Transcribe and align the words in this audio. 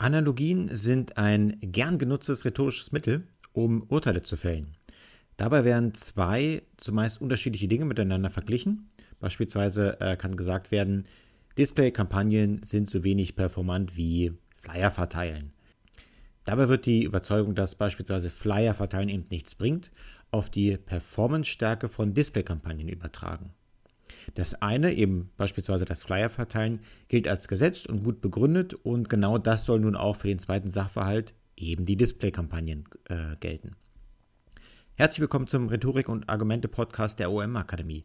Analogien 0.00 0.74
sind 0.74 1.18
ein 1.18 1.58
gern 1.60 1.98
genutztes 1.98 2.46
rhetorisches 2.46 2.90
Mittel, 2.90 3.26
um 3.52 3.82
Urteile 3.82 4.22
zu 4.22 4.38
fällen. 4.38 4.68
Dabei 5.36 5.62
werden 5.64 5.92
zwei 5.92 6.62
zumeist 6.78 7.20
unterschiedliche 7.20 7.68
Dinge 7.68 7.84
miteinander 7.84 8.30
verglichen. 8.30 8.88
Beispielsweise 9.20 10.00
äh, 10.00 10.16
kann 10.16 10.36
gesagt 10.36 10.70
werden, 10.70 11.04
Display-Kampagnen 11.58 12.62
sind 12.62 12.88
so 12.88 13.04
wenig 13.04 13.36
performant 13.36 13.94
wie 13.94 14.32
Flyer 14.62 14.90
verteilen. 14.90 15.52
Dabei 16.46 16.70
wird 16.70 16.86
die 16.86 17.04
Überzeugung, 17.04 17.54
dass 17.54 17.74
beispielsweise 17.74 18.30
Flyer 18.30 18.72
verteilen 18.72 19.10
eben 19.10 19.26
nichts 19.30 19.54
bringt, 19.54 19.90
auf 20.30 20.48
die 20.48 20.78
Performance-Stärke 20.78 21.90
von 21.90 22.14
Display-Kampagnen 22.14 22.88
übertragen. 22.88 23.50
Das 24.34 24.54
eine, 24.62 24.92
eben 24.94 25.30
beispielsweise 25.36 25.84
das 25.84 26.02
Flyer 26.02 26.30
verteilen, 26.30 26.80
gilt 27.08 27.28
als 27.28 27.48
gesetzt 27.48 27.88
und 27.88 28.04
gut 28.04 28.20
begründet 28.20 28.74
und 28.74 29.08
genau 29.08 29.38
das 29.38 29.64
soll 29.64 29.80
nun 29.80 29.96
auch 29.96 30.16
für 30.16 30.28
den 30.28 30.38
zweiten 30.38 30.70
Sachverhalt, 30.70 31.34
eben 31.56 31.84
die 31.84 31.96
Display-Kampagnen, 31.96 32.84
äh, 33.08 33.36
gelten. 33.40 33.76
Herzlich 34.94 35.20
willkommen 35.20 35.46
zum 35.46 35.68
Rhetorik- 35.68 36.08
und 36.08 36.28
Argumente-Podcast 36.28 37.18
der 37.18 37.30
OM 37.32 37.56
Akademie. 37.56 38.04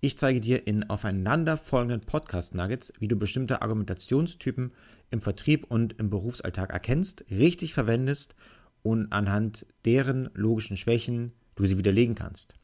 Ich 0.00 0.16
zeige 0.16 0.40
dir 0.40 0.66
in 0.66 0.88
aufeinanderfolgenden 0.88 2.02
Podcast-Nuggets, 2.02 2.92
wie 3.00 3.08
du 3.08 3.16
bestimmte 3.16 3.62
Argumentationstypen 3.62 4.72
im 5.10 5.20
Vertrieb 5.20 5.64
und 5.68 5.98
im 5.98 6.10
Berufsalltag 6.10 6.72
erkennst, 6.72 7.24
richtig 7.30 7.74
verwendest 7.74 8.34
und 8.82 9.12
anhand 9.12 9.66
deren 9.84 10.30
logischen 10.34 10.76
Schwächen 10.76 11.32
du 11.56 11.64
sie 11.64 11.78
widerlegen 11.78 12.14
kannst. 12.14 12.54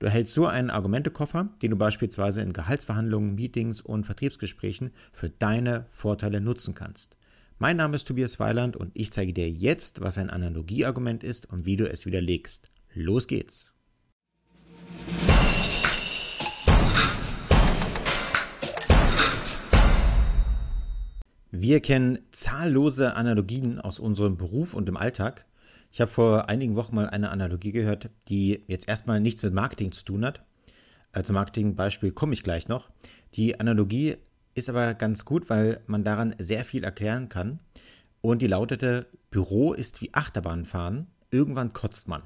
Du 0.00 0.06
erhältst 0.06 0.32
so 0.32 0.46
einen 0.46 0.70
Argumentekoffer, 0.70 1.50
den 1.60 1.72
du 1.72 1.76
beispielsweise 1.76 2.40
in 2.40 2.54
Gehaltsverhandlungen, 2.54 3.34
Meetings 3.34 3.82
und 3.82 4.04
Vertriebsgesprächen 4.04 4.92
für 5.12 5.28
deine 5.28 5.84
Vorteile 5.90 6.40
nutzen 6.40 6.74
kannst. 6.74 7.18
Mein 7.58 7.76
Name 7.76 7.96
ist 7.96 8.08
Tobias 8.08 8.40
Weiland 8.40 8.78
und 8.78 8.92
ich 8.94 9.12
zeige 9.12 9.34
dir 9.34 9.50
jetzt, 9.50 10.00
was 10.00 10.16
ein 10.16 10.30
Analogieargument 10.30 11.22
ist 11.22 11.50
und 11.50 11.66
wie 11.66 11.76
du 11.76 11.86
es 11.86 12.06
widerlegst. 12.06 12.70
Los 12.94 13.26
geht's! 13.26 13.74
Wir 21.50 21.80
kennen 21.80 22.20
zahllose 22.32 23.16
Analogien 23.16 23.78
aus 23.78 23.98
unserem 23.98 24.38
Beruf 24.38 24.72
und 24.72 24.88
im 24.88 24.96
Alltag. 24.96 25.44
Ich 25.90 26.00
habe 26.00 26.10
vor 26.10 26.48
einigen 26.48 26.76
Wochen 26.76 26.94
mal 26.94 27.10
eine 27.10 27.30
Analogie 27.30 27.72
gehört, 27.72 28.10
die 28.28 28.62
jetzt 28.68 28.88
erstmal 28.88 29.20
nichts 29.20 29.42
mit 29.42 29.52
Marketing 29.52 29.92
zu 29.92 30.04
tun 30.04 30.24
hat. 30.24 30.42
Zum 31.24 31.34
Marketing-Beispiel 31.34 32.12
komme 32.12 32.34
ich 32.34 32.44
gleich 32.44 32.68
noch. 32.68 32.90
Die 33.34 33.58
Analogie 33.58 34.16
ist 34.54 34.68
aber 34.68 34.94
ganz 34.94 35.24
gut, 35.24 35.50
weil 35.50 35.80
man 35.86 36.04
daran 36.04 36.34
sehr 36.38 36.64
viel 36.64 36.84
erklären 36.84 37.28
kann. 37.28 37.58
Und 38.20 38.42
die 38.42 38.46
lautete: 38.46 39.06
Büro 39.30 39.72
ist 39.72 40.00
wie 40.00 40.14
Achterbahnfahren, 40.14 41.08
irgendwann 41.30 41.72
kotzt 41.72 42.06
man. 42.06 42.22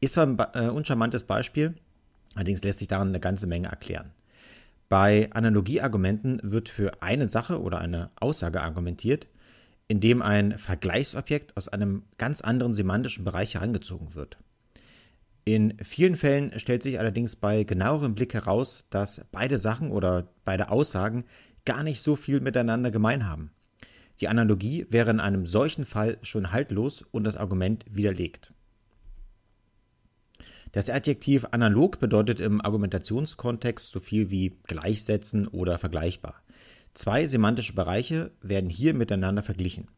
Ist 0.00 0.14
zwar 0.14 0.26
ein 0.26 0.38
äh, 0.54 0.70
uncharmantes 0.70 1.24
Beispiel, 1.24 1.74
allerdings 2.34 2.64
lässt 2.64 2.78
sich 2.78 2.88
daran 2.88 3.08
eine 3.08 3.20
ganze 3.20 3.46
Menge 3.46 3.68
erklären. 3.68 4.12
Bei 4.88 5.30
Analogieargumenten 5.32 6.40
wird 6.42 6.68
für 6.68 7.02
eine 7.02 7.28
Sache 7.28 7.60
oder 7.60 7.78
eine 7.78 8.10
Aussage 8.16 8.60
argumentiert, 8.60 9.28
indem 9.90 10.22
ein 10.22 10.56
Vergleichsobjekt 10.56 11.56
aus 11.56 11.66
einem 11.66 12.04
ganz 12.16 12.42
anderen 12.42 12.74
semantischen 12.74 13.24
Bereich 13.24 13.54
herangezogen 13.54 14.14
wird. 14.14 14.38
In 15.44 15.76
vielen 15.82 16.14
Fällen 16.14 16.56
stellt 16.60 16.84
sich 16.84 17.00
allerdings 17.00 17.34
bei 17.34 17.64
genauerem 17.64 18.14
Blick 18.14 18.32
heraus, 18.32 18.86
dass 18.90 19.20
beide 19.32 19.58
Sachen 19.58 19.90
oder 19.90 20.28
beide 20.44 20.70
Aussagen 20.70 21.24
gar 21.64 21.82
nicht 21.82 22.02
so 22.02 22.14
viel 22.14 22.38
miteinander 22.38 22.92
gemein 22.92 23.28
haben. 23.28 23.50
Die 24.20 24.28
Analogie 24.28 24.86
wäre 24.90 25.10
in 25.10 25.18
einem 25.18 25.48
solchen 25.48 25.84
Fall 25.84 26.18
schon 26.22 26.52
haltlos 26.52 27.02
und 27.10 27.24
das 27.24 27.36
Argument 27.36 27.84
widerlegt. 27.90 28.52
Das 30.70 30.88
Adjektiv 30.88 31.46
analog 31.50 31.98
bedeutet 31.98 32.38
im 32.38 32.60
Argumentationskontext 32.60 33.90
so 33.90 33.98
viel 33.98 34.30
wie 34.30 34.56
gleichsetzen 34.68 35.48
oder 35.48 35.78
vergleichbar. 35.78 36.40
Zwei 36.94 37.26
semantische 37.26 37.74
Bereiche 37.74 38.32
werden 38.42 38.68
hier 38.68 38.94
miteinander 38.94 39.42
verglichen. 39.42 39.88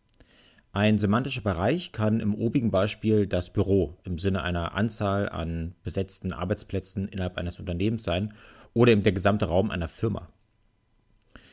Ein 0.73 0.99
semantischer 0.99 1.43
Bereich 1.43 1.93
kann 1.93 2.21
im 2.21 2.35
obigen 2.35 2.71
Beispiel 2.71 3.27
das 3.27 3.53
Büro 3.53 3.99
im 4.05 4.19
Sinne 4.19 4.43
einer 4.43 4.75
Anzahl 4.75 5.29
an 5.29 5.75
besetzten 5.85 6.33
Arbeitsplätzen 6.33 7.09
innerhalb 7.09 7.37
eines 7.37 7.59
Unternehmens 7.59 8.05
sein 8.05 8.33
oder 8.73 8.93
eben 8.93 9.03
der 9.03 9.13
gesamte 9.13 9.47
Raum 9.47 9.71
einer 9.71 9.89
Firma. 9.89 10.29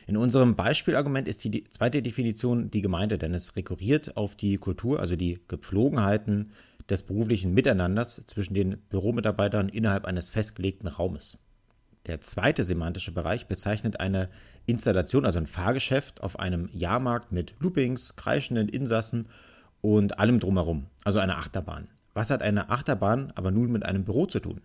In 0.08 0.18
unserem 0.18 0.56
Beispielargument 0.56 1.28
ist 1.28 1.44
die 1.44 1.66
zweite 1.66 2.02
Definition 2.02 2.72
die 2.72 2.82
Gemeinde, 2.82 3.18
denn 3.18 3.34
es 3.34 3.56
rekurriert 3.56 4.18
auf 4.18 4.36
die 4.36 4.58
Kultur, 4.58 5.00
also 5.00 5.16
die 5.16 5.40
Gepflogenheiten 5.48 6.52
des 6.90 7.04
beruflichen 7.04 7.54
Miteinanders 7.54 8.22
zwischen 8.26 8.54
den 8.54 8.78
Büromitarbeitern 8.90 9.70
innerhalb 9.70 10.06
eines 10.06 10.30
festgelegten 10.30 10.88
Raumes. 10.88 11.38
Der 12.06 12.22
zweite 12.22 12.64
semantische 12.64 13.12
Bereich 13.12 13.48
bezeichnet 13.48 14.00
eine 14.00 14.30
Installation, 14.66 15.26
also 15.26 15.40
ein 15.40 15.48
Fahrgeschäft 15.48 16.22
auf 16.22 16.40
einem 16.40 16.70
Jahrmarkt 16.72 17.32
mit 17.32 17.54
Loopings, 17.60 18.16
kreischenden 18.16 18.70
Insassen 18.70 19.28
und 19.82 20.20
allem 20.20 20.40
drumherum, 20.40 20.88
also 21.04 21.20
eine 21.20 21.38
Achterbahn. 21.38 21.88
Was 22.14 22.30
hat 22.30 22.42
eine 22.42 22.70
Achterbahn 22.70 23.32
aber 23.36 23.52
nun 23.52 23.72
mit 23.72 23.84
einem 23.86 24.06
Büro 24.06 24.26
zu 24.26 24.40
tun? 24.40 24.62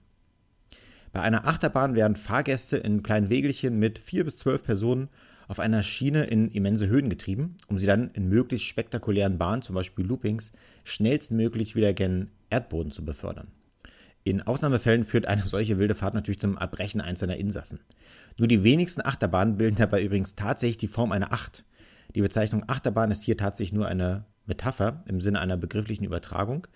Bei 1.13 1.21
einer 1.21 1.47
Achterbahn 1.47 1.95
werden 1.95 2.17
Fahrgäste 2.17 2.77
in 2.77 3.03
kleinen 3.03 3.31
Wägelchen 3.31 3.79
mit 3.79 3.99
vier 3.99 4.25
bis 4.25 4.37
zwölf 4.37 4.65
Personen 4.65 5.09
auf 5.47 5.61
einer 5.61 5.83
Schiene 5.83 6.25
in 6.25 6.51
immense 6.51 6.89
Höhen 6.89 7.09
getrieben, 7.09 7.57
um 7.69 7.79
sie 7.79 7.87
dann 7.87 8.11
in 8.15 8.29
möglichst 8.29 8.67
spektakulären 8.67 9.39
Bahnen, 9.39 9.63
zum 9.63 9.75
Beispiel 9.75 10.05
Loopings, 10.05 10.53
schnellstmöglich 10.85 11.77
wieder 11.77 11.93
gen 11.93 12.31
Erdboden 12.51 12.91
zu 12.91 13.05
befördern. 13.05 13.49
In 14.27 14.41
Ausnahmefällen 14.41 15.05
führt 15.05 15.27
eine 15.27 15.43
solche 15.43 15.79
wilde 15.79 15.95
Fahrt 15.95 16.15
natürlich 16.15 16.41
zum 16.41 16.57
Erbrechen 16.57 17.03
einzelner 17.03 17.37
Insassen. 17.37 17.81
Nur 18.39 18.49
die 18.49 18.65
wenigsten 18.65 19.05
Achterbahnen 19.05 19.59
bilden 19.59 19.77
dabei 19.77 20.03
übrigens 20.03 20.35
tatsächlich 20.35 20.79
die 20.79 20.89
Form 20.89 21.13
einer 21.13 21.31
Acht. 21.31 21.65
Die 22.15 22.23
Bezeichnung 22.23 22.65
Achterbahn 22.67 23.11
ist 23.11 23.23
hier 23.23 23.37
tatsächlich 23.37 23.75
nur 23.75 23.87
eine 23.87 24.25
Metapher 24.47 25.05
im 25.07 25.21
Sinne 25.21 25.41
einer 25.41 25.59
begrifflichen 25.59 26.05
Übertragung, 26.05 26.67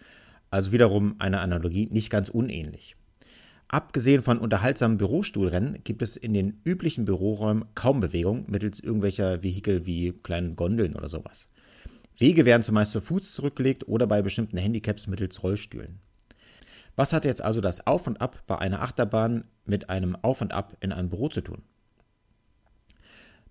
also 0.50 0.72
wiederum 0.72 1.16
einer 1.20 1.40
Analogie 1.40 1.88
nicht 1.90 2.10
ganz 2.10 2.28
unähnlich. 2.28 2.96
Abgesehen 3.66 4.20
von 4.20 4.38
unterhaltsamen 4.38 4.98
Bürostuhlrennen 4.98 5.84
gibt 5.84 6.02
es 6.02 6.18
in 6.18 6.34
den 6.34 6.60
üblichen 6.64 7.06
Büroräumen 7.06 7.64
kaum 7.74 8.00
Bewegung 8.00 8.44
mittels 8.48 8.78
irgendwelcher 8.80 9.42
Vehikel 9.42 9.86
wie 9.86 10.12
kleinen 10.12 10.54
Gondeln 10.54 10.96
oder 10.96 11.08
sowas. 11.08 11.48
Wege 12.18 12.44
werden 12.44 12.64
zumeist 12.64 12.92
zu 12.92 13.00
Fuß 13.00 13.32
zurückgelegt 13.32 13.88
oder 13.88 14.06
bei 14.06 14.20
bestimmten 14.20 14.58
Handicaps 14.58 15.06
mittels 15.06 15.42
Rollstühlen. 15.42 16.00
Was 16.98 17.12
hat 17.12 17.24
jetzt 17.24 17.40
also 17.40 17.60
das 17.60 17.86
Auf 17.86 18.08
und 18.08 18.20
Ab 18.20 18.42
bei 18.48 18.58
einer 18.58 18.82
Achterbahn 18.82 19.44
mit 19.64 19.88
einem 19.88 20.16
Auf 20.16 20.40
und 20.40 20.52
Ab 20.52 20.76
in 20.80 20.90
einem 20.90 21.10
Büro 21.10 21.28
zu 21.28 21.42
tun? 21.42 21.62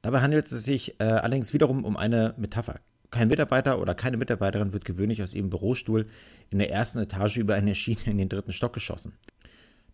Dabei 0.02 0.20
handelt 0.20 0.52
es 0.52 0.66
sich 0.66 1.00
äh, 1.00 1.06
allerdings 1.06 1.54
wiederum 1.54 1.86
um 1.86 1.96
eine 1.96 2.34
Metapher. 2.36 2.82
Kein 3.10 3.30
Mitarbeiter 3.30 3.80
oder 3.80 3.96
keine 3.96 4.18
Mitarbeiterin 4.18 4.74
wird 4.74 4.84
gewöhnlich 4.84 5.24
aus 5.24 5.34
ihrem 5.34 5.50
Bürostuhl 5.50 6.08
in 6.50 6.60
der 6.60 6.72
ersten 6.72 7.00
Etage 7.00 7.38
über 7.38 7.56
eine 7.56 7.74
Schiene 7.74 8.02
in 8.08 8.18
den 8.18 8.28
dritten 8.28 8.52
Stock 8.52 8.74
geschossen. 8.74 9.14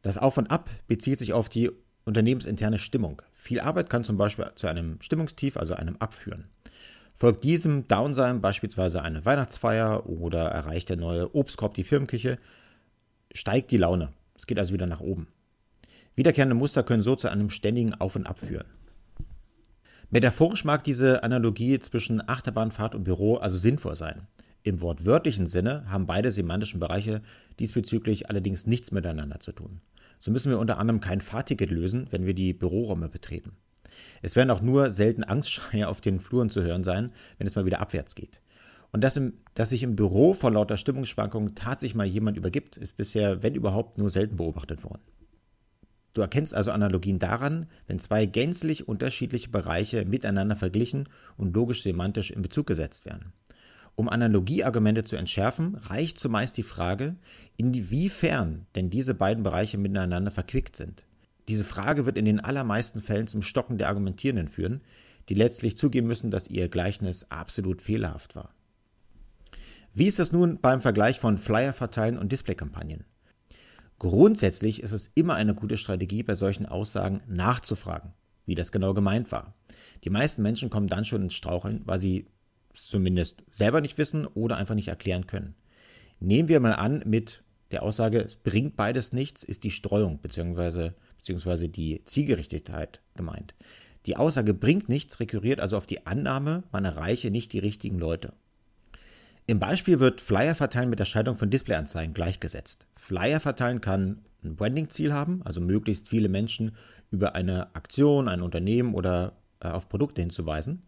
Das 0.01 0.17
Auf 0.17 0.39
und 0.39 0.49
Ab 0.49 0.71
bezieht 0.87 1.19
sich 1.19 1.33
auf 1.33 1.47
die 1.47 1.69
unternehmensinterne 2.05 2.79
Stimmung. 2.79 3.21
Viel 3.33 3.59
Arbeit 3.59 3.87
kann 3.87 4.03
zum 4.03 4.17
Beispiel 4.17 4.49
zu 4.55 4.65
einem 4.65 4.99
Stimmungstief, 4.99 5.57
also 5.57 5.75
einem 5.75 5.97
Abführen. 5.97 6.45
Folgt 7.17 7.43
diesem 7.43 7.87
Downside 7.87 8.39
beispielsweise 8.39 9.03
eine 9.03 9.23
Weihnachtsfeier 9.25 10.07
oder 10.07 10.47
erreicht 10.47 10.89
der 10.89 10.97
neue 10.97 11.35
Obstkorb 11.35 11.75
die 11.75 11.83
Firmenküche, 11.83 12.39
steigt 13.33 13.71
die 13.71 13.77
Laune. 13.77 14.13
Es 14.37 14.47
geht 14.47 14.59
also 14.59 14.73
wieder 14.73 14.85
nach 14.85 15.01
oben. 15.01 15.27
Wiederkehrende 16.15 16.55
Muster 16.55 16.83
können 16.83 17.03
so 17.03 17.15
zu 17.15 17.27
einem 17.27 17.49
ständigen 17.49 17.95
Auf 17.95 18.15
und 18.15 18.27
Ab 18.27 18.39
führen. 18.39 18.67
Metaphorisch 20.09 20.63
mag 20.63 20.83
diese 20.83 21.23
Analogie 21.23 21.79
zwischen 21.79 22.21
Achterbahnfahrt 22.27 22.93
und 22.93 23.03
Büro 23.03 23.37
also 23.37 23.57
sinnvoll 23.57 23.95
sein. 23.95 24.27
Im 24.61 24.79
wortwörtlichen 24.79 25.47
Sinne 25.47 25.89
haben 25.89 26.05
beide 26.05 26.31
semantischen 26.31 26.79
Bereiche 26.79 27.21
diesbezüglich 27.59 28.29
allerdings 28.29 28.67
nichts 28.67 28.91
miteinander 28.91 29.39
zu 29.39 29.51
tun. 29.51 29.81
So 30.21 30.31
müssen 30.31 30.51
wir 30.51 30.59
unter 30.59 30.77
anderem 30.77 31.01
kein 31.01 31.19
Fahrticket 31.19 31.71
lösen, 31.71 32.07
wenn 32.11 32.25
wir 32.25 32.33
die 32.33 32.53
Büroräume 32.53 33.09
betreten. 33.09 33.57
Es 34.21 34.35
werden 34.35 34.51
auch 34.51 34.61
nur 34.61 34.91
selten 34.91 35.23
Angstschreie 35.23 35.87
auf 35.87 35.99
den 35.99 36.19
Fluren 36.19 36.49
zu 36.49 36.61
hören 36.61 36.83
sein, 36.83 37.11
wenn 37.37 37.47
es 37.47 37.55
mal 37.55 37.65
wieder 37.65 37.81
abwärts 37.81 38.15
geht. 38.15 38.39
Und 38.93 39.01
dass, 39.03 39.17
im, 39.17 39.33
dass 39.55 39.69
sich 39.69 39.81
im 39.81 39.95
Büro 39.95 40.35
vor 40.35 40.51
lauter 40.51 40.77
Stimmungsschwankungen 40.77 41.55
tatsächlich 41.55 41.95
mal 41.95 42.05
jemand 42.05 42.37
übergibt, 42.37 42.77
ist 42.77 42.95
bisher, 42.95 43.41
wenn 43.41 43.55
überhaupt, 43.55 43.97
nur 43.97 44.11
selten 44.11 44.37
beobachtet 44.37 44.83
worden. 44.83 45.01
Du 46.13 46.21
erkennst 46.21 46.53
also 46.53 46.71
Analogien 46.71 47.17
daran, 47.17 47.65
wenn 47.87 47.97
zwei 47.99 48.27
gänzlich 48.27 48.87
unterschiedliche 48.87 49.49
Bereiche 49.49 50.05
miteinander 50.05 50.55
verglichen 50.55 51.09
und 51.37 51.55
logisch-semantisch 51.55 52.29
in 52.29 52.43
Bezug 52.43 52.67
gesetzt 52.67 53.05
werden. 53.05 53.33
Um 53.95 54.09
Analogieargumente 54.09 55.03
zu 55.03 55.15
entschärfen, 55.15 55.75
reicht 55.75 56.19
zumeist 56.19 56.55
die 56.57 56.63
Frage, 56.63 57.15
inwiefern 57.57 58.67
denn 58.75 58.91
diese 58.91 59.15
beiden 59.15 59.43
Bereiche 59.43 59.79
miteinander 59.79 60.29
verquickt 60.29 60.75
sind. 60.75 61.03
Diese 61.47 61.63
Frage 61.63 62.05
wird 62.05 62.17
in 62.17 62.25
den 62.25 62.39
allermeisten 62.39 63.01
Fällen 63.01 63.27
zum 63.27 63.41
Stocken 63.41 63.79
der 63.79 63.89
Argumentierenden 63.89 64.49
führen, 64.49 64.81
die 65.29 65.35
letztlich 65.35 65.77
zugeben 65.77 66.07
müssen, 66.07 66.29
dass 66.29 66.47
ihr 66.47 66.69
Gleichnis 66.69 67.25
absolut 67.29 67.81
fehlerhaft 67.81 68.35
war. 68.35 68.53
Wie 69.95 70.07
ist 70.07 70.17
das 70.17 70.31
nun 70.31 70.59
beim 70.59 70.81
Vergleich 70.81 71.19
von 71.19 71.37
Flyer 71.37 71.71
verteilen 71.71 72.17
und 72.17 72.31
Displaykampagnen? 72.31 73.03
Grundsätzlich 73.99 74.81
ist 74.81 74.91
es 74.91 75.11
immer 75.13 75.35
eine 75.35 75.53
gute 75.53 75.77
Strategie, 75.77 76.23
bei 76.23 76.33
solchen 76.33 76.65
Aussagen 76.65 77.21
nachzufragen, 77.27 78.11
wie 78.47 78.55
das 78.55 78.71
genau 78.71 78.95
gemeint 78.95 79.31
war. 79.31 79.53
Die 80.03 80.09
meisten 80.09 80.41
Menschen 80.41 80.71
kommen 80.71 80.87
dann 80.87 81.05
schon 81.05 81.21
ins 81.21 81.35
Straucheln, 81.35 81.83
weil 81.85 82.01
sie 82.01 82.25
zumindest 82.73 83.43
selber 83.51 83.81
nicht 83.81 83.99
wissen 83.99 84.25
oder 84.25 84.57
einfach 84.57 84.73
nicht 84.73 84.87
erklären 84.87 85.27
können. 85.27 85.53
Nehmen 86.19 86.49
wir 86.49 86.59
mal 86.59 86.73
an, 86.73 87.03
mit 87.05 87.43
der 87.69 87.83
Aussage, 87.83 88.19
es 88.19 88.35
bringt 88.35 88.75
beides 88.75 89.13
nichts, 89.13 89.43
ist 89.43 89.63
die 89.63 89.71
Streuung 89.71 90.17
bzw. 90.17 90.91
beziehungsweise 91.17 91.69
die 91.69 92.03
Zielgerichtetheit 92.05 93.01
gemeint. 93.15 93.53
Die 94.07 94.17
Aussage 94.17 94.55
bringt 94.55 94.89
nichts 94.89 95.19
rekurriert 95.19 95.59
also 95.59 95.77
auf 95.77 95.85
die 95.85 96.07
Annahme, 96.07 96.63
man 96.71 96.83
erreiche 96.83 97.29
nicht 97.29 97.53
die 97.53 97.59
richtigen 97.59 97.99
Leute. 97.99 98.33
Im 99.45 99.59
Beispiel 99.59 99.99
wird 99.99 100.21
Flyer 100.21 100.55
verteilen 100.55 100.89
mit 100.89 100.99
der 100.99 101.05
Schaltung 101.05 101.35
von 101.35 101.49
Displayanzeigen 101.49 102.13
gleichgesetzt. 102.13 102.87
Flyer 102.95 103.41
verteilen 103.41 103.81
kann 103.81 104.21
ein 104.43 104.55
Branding-Ziel 104.55 105.13
haben, 105.13 105.41
also 105.43 105.59
möglichst 105.59 106.07
viele 106.07 106.29
Menschen 106.29 106.75
über 107.11 107.35
eine 107.35 107.75
Aktion, 107.75 108.29
ein 108.29 108.41
Unternehmen 108.41 108.93
oder 108.93 109.33
äh, 109.59 109.67
auf 109.67 109.89
Produkte 109.89 110.21
hinzuweisen. 110.21 110.83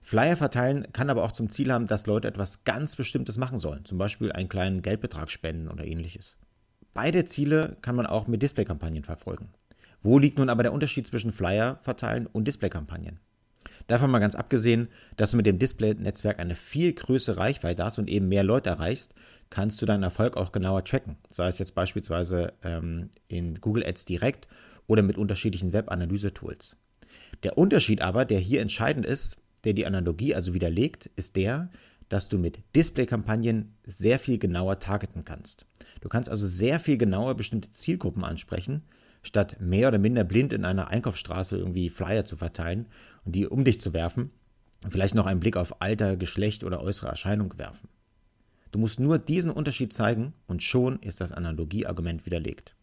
Flyer 0.00 0.38
verteilen 0.38 0.86
kann 0.92 1.10
aber 1.10 1.22
auch 1.22 1.32
zum 1.32 1.50
Ziel 1.50 1.70
haben, 1.70 1.86
dass 1.86 2.06
Leute 2.06 2.28
etwas 2.28 2.64
ganz 2.64 2.96
Bestimmtes 2.96 3.36
machen 3.36 3.58
sollen, 3.58 3.84
zum 3.84 3.98
Beispiel 3.98 4.32
einen 4.32 4.48
kleinen 4.48 4.80
Geldbetrag 4.80 5.30
spenden 5.30 5.68
oder 5.68 5.84
ähnliches. 5.84 6.38
Beide 6.94 7.26
Ziele 7.26 7.76
kann 7.82 7.94
man 7.94 8.06
auch 8.06 8.26
mit 8.26 8.42
Displaykampagnen 8.42 9.04
verfolgen. 9.04 9.50
Wo 10.02 10.18
liegt 10.18 10.38
nun 10.38 10.48
aber 10.48 10.62
der 10.62 10.72
Unterschied 10.72 11.06
zwischen 11.06 11.32
Flyer 11.32 11.78
verteilen 11.82 12.26
und 12.26 12.48
Displaykampagnen? 12.48 13.20
Davon 13.88 14.10
mal 14.10 14.18
ganz 14.18 14.34
abgesehen, 14.34 14.88
dass 15.16 15.30
du 15.30 15.38
mit 15.38 15.46
dem 15.46 15.58
Display-Netzwerk 15.58 16.38
eine 16.38 16.54
viel 16.54 16.92
größere 16.92 17.38
Reichweite 17.38 17.82
hast 17.82 17.98
und 17.98 18.08
eben 18.08 18.28
mehr 18.28 18.44
Leute 18.44 18.68
erreichst, 18.68 19.14
kannst 19.48 19.80
du 19.80 19.86
deinen 19.86 20.02
Erfolg 20.02 20.36
auch 20.36 20.52
genauer 20.52 20.84
tracken. 20.84 21.16
Sei 21.30 21.48
es 21.48 21.58
jetzt 21.58 21.74
beispielsweise 21.74 22.52
ähm, 22.62 23.08
in 23.28 23.60
Google 23.62 23.84
Ads 23.86 24.04
direkt 24.04 24.46
oder 24.86 25.02
mit 25.02 25.16
unterschiedlichen 25.16 25.72
Web-Analyse-Tools. 25.72 26.76
Der 27.42 27.56
Unterschied 27.56 28.02
aber, 28.02 28.26
der 28.26 28.38
hier 28.38 28.60
entscheidend 28.60 29.06
ist, 29.06 29.38
der 29.64 29.72
die 29.72 29.86
Analogie 29.86 30.34
also 30.34 30.52
widerlegt, 30.52 31.10
ist 31.16 31.36
der, 31.36 31.70
dass 32.10 32.28
du 32.28 32.38
mit 32.38 32.62
Display-Kampagnen 32.76 33.74
sehr 33.84 34.18
viel 34.18 34.38
genauer 34.38 34.80
targeten 34.80 35.24
kannst. 35.24 35.64
Du 36.02 36.10
kannst 36.10 36.28
also 36.28 36.46
sehr 36.46 36.78
viel 36.78 36.98
genauer 36.98 37.36
bestimmte 37.36 37.72
Zielgruppen 37.72 38.24
ansprechen, 38.24 38.82
statt 39.22 39.56
mehr 39.60 39.88
oder 39.88 39.98
minder 39.98 40.24
blind 40.24 40.52
in 40.52 40.64
einer 40.64 40.88
Einkaufsstraße 40.88 41.56
irgendwie 41.56 41.88
Flyer 41.88 42.24
zu 42.24 42.36
verteilen 42.36 42.86
die 43.32 43.46
um 43.46 43.64
dich 43.64 43.80
zu 43.80 43.92
werfen, 43.92 44.30
vielleicht 44.88 45.14
noch 45.14 45.26
einen 45.26 45.40
Blick 45.40 45.56
auf 45.56 45.80
Alter, 45.80 46.16
Geschlecht 46.16 46.64
oder 46.64 46.80
äußere 46.80 47.08
Erscheinung 47.08 47.56
werfen. 47.58 47.88
Du 48.70 48.78
musst 48.78 49.00
nur 49.00 49.18
diesen 49.18 49.50
Unterschied 49.50 49.92
zeigen 49.92 50.34
und 50.46 50.62
schon 50.62 51.00
ist 51.00 51.20
das 51.20 51.32
Analogieargument 51.32 52.26
widerlegt. 52.26 52.74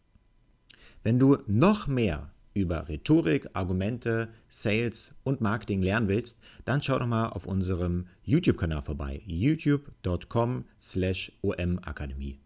Wenn 1.02 1.18
du 1.18 1.38
noch 1.46 1.86
mehr 1.86 2.30
über 2.54 2.88
Rhetorik, 2.88 3.50
Argumente, 3.52 4.28
Sales 4.48 5.14
und 5.22 5.40
Marketing 5.40 5.82
lernen 5.82 6.08
willst, 6.08 6.38
dann 6.64 6.82
schau 6.82 6.98
doch 6.98 7.06
mal 7.06 7.28
auf 7.28 7.46
unserem 7.46 8.06
YouTube-Kanal 8.24 8.82
vorbei. 8.82 9.22
youtube.com 9.26 10.64
slash 10.80 11.32
omakademie. 11.42 12.40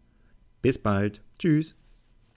Bis 0.61 0.77
bald. 0.77 1.21
Tschüss. 1.39 1.80